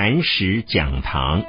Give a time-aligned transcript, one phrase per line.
[0.00, 1.42] 禅石讲堂。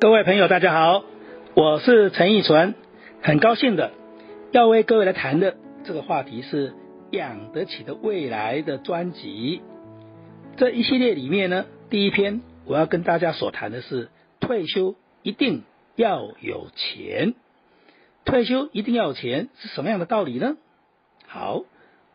[0.00, 1.04] 各位朋友，大家好，
[1.54, 2.74] 我是陈义纯，
[3.22, 3.92] 很高兴的
[4.50, 5.54] 要为各位来谈的
[5.84, 6.74] 这个话题是
[7.12, 9.62] 养得起的未来的专辑。
[10.56, 14.08] 这一系列里面呢，第一篇我要跟大家所谈的是
[14.40, 15.62] 退休一定
[15.94, 17.34] 要有钱。
[18.24, 20.56] 退休一定要有钱是什么样的道理呢？
[21.28, 21.62] 好，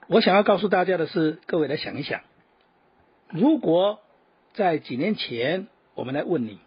[0.08, 2.22] 我想要告诉大家的是，各位来想一想，
[3.30, 4.00] 如果
[4.54, 6.60] 在几年前，我们来问你，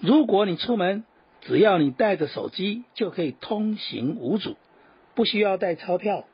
[0.00, 1.04] 如果你出门
[1.40, 4.56] 只要你带着手机就可以通行无阻，
[5.14, 6.24] 不需要带钞票，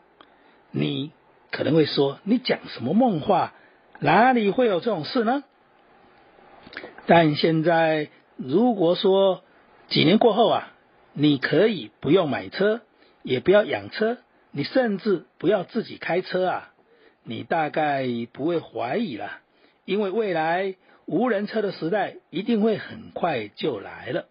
[0.70, 1.12] 你
[1.50, 3.54] 可能会说你讲什么梦话？
[4.00, 5.44] 哪里会有这种事呢？
[7.06, 9.42] 但现在如果说
[9.88, 10.70] 几年过后啊。
[11.16, 12.80] 你可以不用买车，
[13.22, 14.18] 也不要养车，
[14.56, 16.70] 你甚至不要自己开车啊！
[17.24, 19.40] 你大概不会怀疑了，
[19.84, 20.76] 因为未来
[21.06, 24.26] 无人车的时代一定会很快就来了。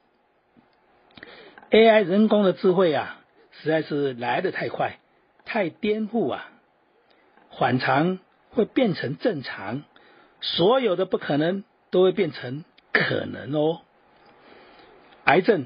[1.71, 3.19] AI 人工的智慧啊，
[3.51, 4.99] 实在是来得太快，
[5.43, 6.49] 太颠覆啊！
[7.59, 8.19] 反常
[8.49, 9.83] 会变成正常，
[10.39, 13.81] 所有的不可能都会变成可能哦。
[15.25, 15.65] 癌症。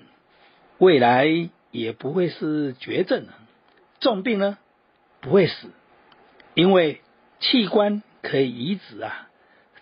[0.80, 3.26] 未来也不会是绝症，
[4.00, 4.58] 重病呢
[5.22, 5.70] 不会死，
[6.54, 7.02] 因为
[7.40, 9.30] 器官可以移植啊，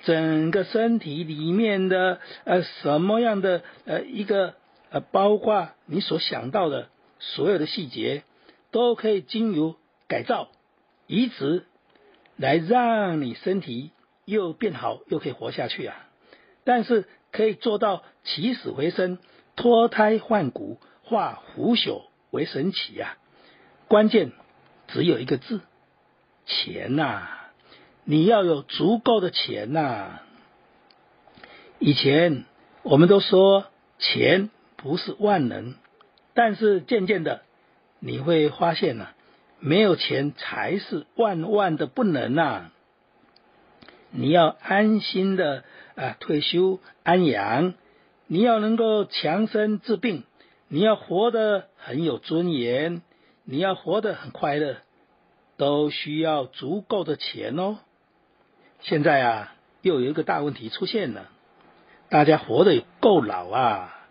[0.03, 4.55] 整个身体里面的呃什么样的呃一个
[4.89, 8.23] 呃包括你所想到的所有的细节，
[8.71, 9.75] 都可以经由
[10.07, 10.49] 改造
[11.07, 11.65] 移植
[12.37, 13.91] 来让你身体
[14.25, 15.95] 又变好又可以活下去啊，
[16.63, 19.17] 但是可以做到起死回生。
[19.57, 23.15] 脱胎换骨、化腐朽为神奇呀！
[23.87, 24.31] 关键
[24.87, 25.61] 只有一个字：
[26.45, 27.27] 钱呐！
[28.03, 30.21] 你要有足够的钱呐！
[31.79, 32.45] 以前
[32.83, 33.65] 我们都说
[33.99, 35.75] 钱不是万能，
[36.33, 37.41] 但是渐渐的
[37.99, 39.09] 你会发现呐，
[39.59, 42.71] 没有钱才是万万的不能呐！
[44.11, 45.63] 你要安心的
[45.95, 47.73] 啊退休安养。
[48.27, 50.23] 你要能够强身治病，
[50.67, 53.03] 你要活得很有尊严，
[53.45, 54.77] 你要活得很快乐，
[55.55, 57.77] 都需要足够的钱哦。
[58.81, 61.29] 现在啊，又有一个大问题出现了，
[62.09, 64.07] 大家活得够老啊，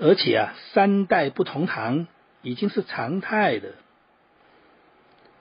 [0.00, 2.06] 而且啊，三代不同堂
[2.42, 3.74] 已经是常态了，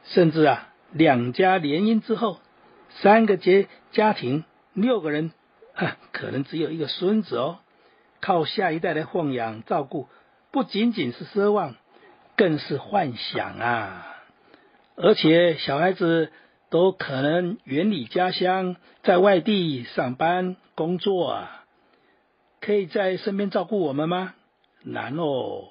[0.03, 2.39] 甚至啊，两家联姻之后，
[2.89, 5.31] 三个结家庭六个人，
[6.11, 7.59] 可能只有一个孙子哦。
[8.19, 10.07] 靠下一代来奉养照顾，
[10.51, 11.75] 不仅仅是奢望，
[12.35, 14.07] 更是幻想啊！
[14.95, 16.31] 而且小孩子
[16.69, 21.65] 都可能远离家乡，在外地上班工作啊，
[22.61, 24.33] 可以在身边照顾我们吗？
[24.83, 25.65] 难哦！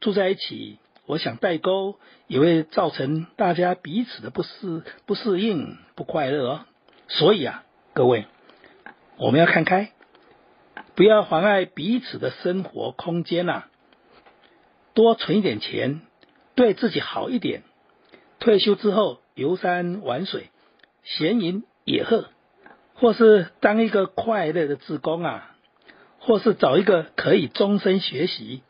[0.00, 1.96] 住在一起，我想代沟
[2.26, 6.66] 也会造成大家彼此的不适、不适应、不快乐哦。
[7.08, 7.64] 所以啊，
[7.94, 8.26] 各位，
[9.16, 9.92] 我们要看开。
[10.94, 13.64] 不要妨碍彼此的生活空间呐！
[14.94, 16.00] 多存一点钱，
[16.54, 17.62] 对自己好一点。
[18.38, 20.50] 退休之后游山玩水、
[21.02, 22.28] 闲云野鹤，
[22.94, 25.56] 或是当一个快乐的志工啊，
[26.18, 28.62] 或是找一个可以终身学习、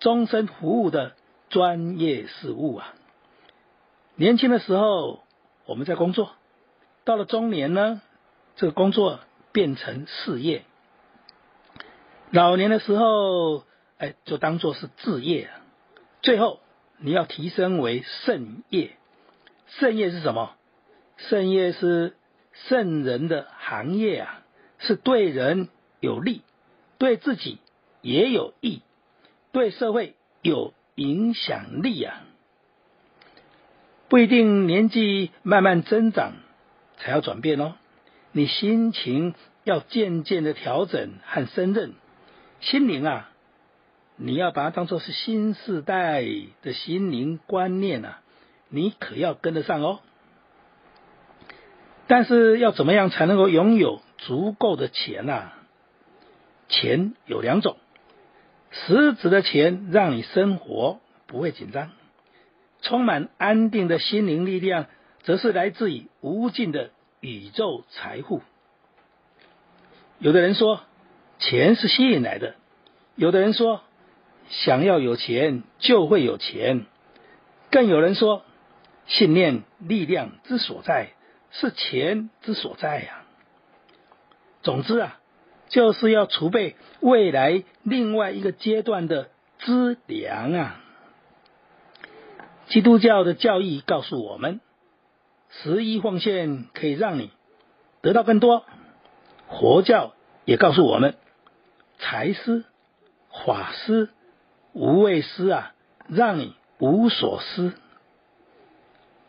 [0.00, 1.14] 终身服务的
[1.50, 2.94] 专业事务啊。
[4.14, 5.24] 年轻的时候
[5.66, 6.32] 我们在工作，
[7.04, 8.00] 到了中年呢，
[8.56, 9.20] 这个工作
[9.52, 10.64] 变成事业。
[12.30, 13.64] 老年的时候，
[13.98, 15.50] 哎，就当做是置业。
[16.26, 16.58] 最后，
[16.98, 18.96] 你要提升为圣业。
[19.68, 20.56] 圣业是什么？
[21.18, 22.16] 圣业是
[22.52, 24.42] 圣人的行业啊，
[24.80, 25.68] 是对人
[26.00, 26.42] 有利，
[26.98, 27.58] 对自己
[28.02, 28.82] 也有益，
[29.52, 32.24] 对社会有影响力啊。
[34.08, 36.32] 不一定年纪慢慢增长
[36.96, 37.74] 才要转变哦，
[38.32, 41.94] 你心情要渐渐的调整和升任。
[42.58, 43.30] 心灵啊，
[44.16, 46.24] 你要把它当做是新时代
[46.62, 48.20] 的心灵观念啊，
[48.68, 50.00] 你可要跟得上哦。
[52.06, 55.52] 但是要怎么样才能够拥有足够的钱呢？
[56.68, 57.76] 钱有两种，
[58.70, 61.92] 实质的钱让你生活不会紧张，
[62.82, 64.86] 充满安定的心灵力量，
[65.22, 66.90] 则是来自于无尽的
[67.20, 68.42] 宇宙财富。
[70.18, 70.80] 有的人说。
[71.38, 72.54] 钱是吸引来的，
[73.14, 73.82] 有的人说
[74.48, 76.86] 想要有钱就会有钱，
[77.70, 78.42] 更有人说
[79.06, 81.10] 信念力量之所在，
[81.50, 83.22] 是钱之所在呀。
[84.62, 85.20] 总之啊，
[85.68, 90.80] 就是要储备未来另外一个阶段的资粮啊。
[92.68, 94.60] 基督教的教义告诉我们，
[95.50, 97.30] 十一奉献可以让你
[98.00, 98.64] 得到更多；
[99.48, 100.14] 佛教
[100.44, 101.14] 也告诉我们，
[101.98, 102.64] 财师、
[103.44, 104.08] 法师、
[104.76, 105.72] 无畏施啊，
[106.06, 107.72] 让你无所思。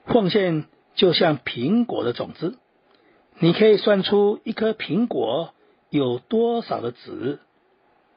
[0.06, 0.66] 奉献
[0.96, 2.58] 就像苹果的种子，
[3.40, 5.54] 你可以算出一颗苹果
[5.90, 7.40] 有多少的籽，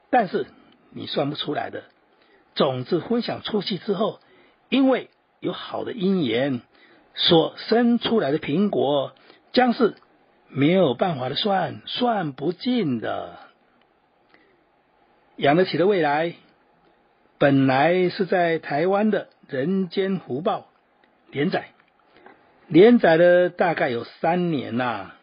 [0.09, 0.45] 但是
[0.89, 1.83] 你算不出来的。
[2.53, 4.19] 种子分享出去之后，
[4.67, 6.59] 因为有好的因缘，
[7.15, 9.13] 所生出来的苹果
[9.53, 9.95] 将是
[10.49, 13.37] 没有办法的算，算不尽的。
[15.37, 16.35] 养得起的未来，
[17.41, 20.59] 本来是在台湾的《人间福报》
[21.31, 21.69] 连载，
[22.67, 25.13] 连载了大概有三年呐，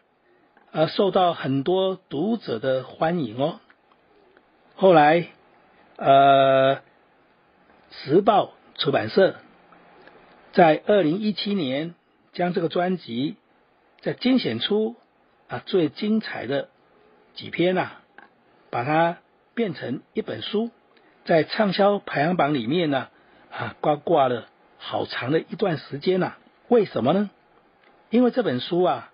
[0.73, 3.61] 而受到很多读者的欢迎哦。
[4.75, 5.27] 后来，
[5.95, 6.81] 呃。
[7.91, 9.37] 时报出版社
[10.51, 11.95] 在二零一七年
[12.33, 13.37] 将这个专辑
[14.01, 14.95] 再精选出
[15.47, 16.67] 啊最精彩的
[17.33, 17.93] 几篇呐，
[18.69, 19.19] 把它
[19.55, 20.69] 变成一本书，
[21.29, 23.07] 在畅销排行榜里面呢
[23.51, 24.47] 啊挂挂了
[24.79, 26.33] 好长的一段时间呐。
[26.69, 27.29] 为什么呢？
[28.09, 29.11] 因为这本书啊，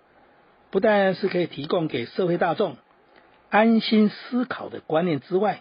[0.70, 2.78] 不但是可以提供给社会大众
[3.50, 5.60] 安心思考的观念之外，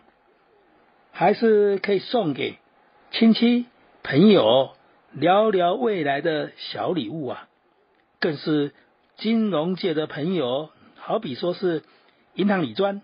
[1.11, 2.57] 还是可以送给。
[3.11, 3.65] 亲戚
[4.01, 4.77] 朋友
[5.11, 7.49] 聊聊未来的小礼物啊，
[8.21, 8.73] 更是
[9.17, 11.83] 金融界的朋友，好比说是
[12.33, 13.01] 银行理专，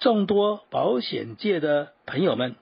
[0.00, 2.54] 众多保险界的朋友们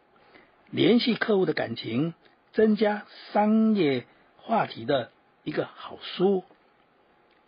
[0.70, 2.14] 联系客户的感情，
[2.52, 4.06] 增加商业
[4.38, 5.11] 话题的
[5.44, 6.43] 一个好书。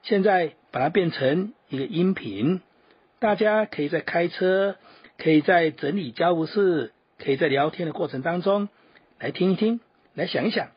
[0.03, 2.61] 现在把它变成一个音频，
[3.19, 4.77] 大家可以在开车，
[5.19, 6.93] 可以在整理家务事。
[7.19, 8.69] 可以在聊天的过程当中
[9.19, 9.81] 来听一听，
[10.13, 10.69] 来想一想，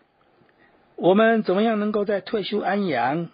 [0.96, 3.28] 我们怎么样能够在退休安养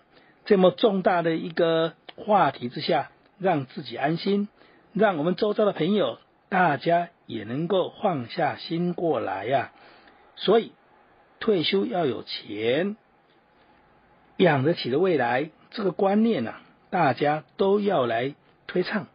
[0.45, 4.47] 这么重大的一个话题之下，让自己安心，
[4.91, 6.17] 让我们周遭的朋友
[6.49, 9.71] 大家也能够放下心过来呀。
[10.35, 10.71] 所以
[11.39, 12.97] 退休要有钱，
[14.37, 16.55] 养得起的未来这个观念呢，
[16.89, 18.35] 大家都要来
[18.67, 19.07] 推倡，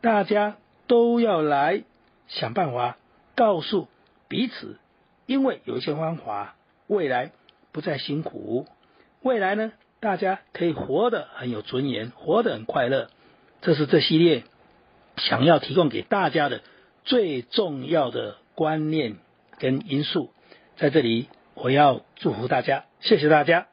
[0.00, 0.56] 大家
[0.86, 1.84] 都要来
[2.28, 2.96] 想办法。
[3.34, 3.88] 告诉
[4.28, 4.78] 彼此，
[5.24, 6.54] 因为有一些方法，
[6.86, 7.32] 未来
[7.72, 8.66] 不再辛苦，
[9.22, 13.08] 未来呢，大家可以活得很有尊严，活得很快乐。
[13.62, 14.44] 这是这系列
[15.16, 16.60] 想要提供给大家的
[17.04, 19.16] 最重要的观念
[19.58, 20.30] 跟因素。
[20.76, 23.71] 在这里，我要祝福大家，谢谢大家。